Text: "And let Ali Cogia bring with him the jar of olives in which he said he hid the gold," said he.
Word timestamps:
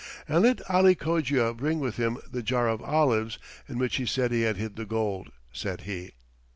"And 0.27 0.41
let 0.41 0.67
Ali 0.67 0.95
Cogia 0.95 1.53
bring 1.53 1.79
with 1.79 1.97
him 1.97 2.17
the 2.27 2.41
jar 2.41 2.67
of 2.67 2.81
olives 2.81 3.37
in 3.69 3.77
which 3.77 3.97
he 3.97 4.07
said 4.07 4.31
he 4.31 4.41
hid 4.41 4.75
the 4.75 4.83
gold," 4.83 5.31
said 5.53 5.81
he. 5.81 6.13